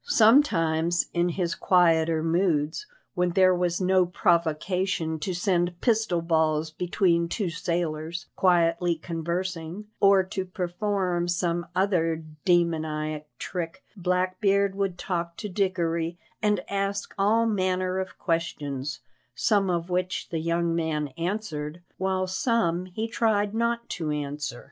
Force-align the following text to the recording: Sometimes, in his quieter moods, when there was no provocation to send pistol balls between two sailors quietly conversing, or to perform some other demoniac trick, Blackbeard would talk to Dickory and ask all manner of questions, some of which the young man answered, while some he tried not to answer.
Sometimes, 0.07 1.05
in 1.13 1.29
his 1.29 1.53
quieter 1.53 2.23
moods, 2.23 2.87
when 3.13 3.29
there 3.29 3.53
was 3.53 3.79
no 3.79 4.07
provocation 4.07 5.19
to 5.19 5.31
send 5.35 5.79
pistol 5.79 6.23
balls 6.23 6.71
between 6.71 7.29
two 7.29 7.51
sailors 7.51 8.25
quietly 8.35 8.95
conversing, 8.95 9.85
or 9.99 10.23
to 10.23 10.43
perform 10.43 11.27
some 11.27 11.67
other 11.75 12.23
demoniac 12.45 13.27
trick, 13.37 13.83
Blackbeard 13.95 14.73
would 14.73 14.97
talk 14.97 15.37
to 15.37 15.47
Dickory 15.47 16.17
and 16.41 16.61
ask 16.67 17.13
all 17.19 17.45
manner 17.45 17.99
of 17.99 18.17
questions, 18.17 19.01
some 19.35 19.69
of 19.69 19.91
which 19.91 20.29
the 20.29 20.39
young 20.39 20.73
man 20.73 21.09
answered, 21.09 21.79
while 21.99 22.25
some 22.25 22.87
he 22.87 23.07
tried 23.07 23.53
not 23.53 23.87
to 23.89 24.09
answer. 24.09 24.59